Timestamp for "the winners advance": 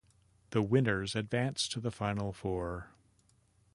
0.49-1.67